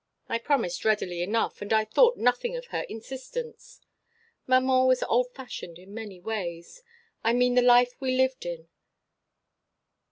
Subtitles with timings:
[0.27, 3.81] I promised readily enough, and I thought nothing of her insistence.
[4.47, 6.81] Maman was old fashioned in many ways
[7.23, 8.67] I mean the life we lived in.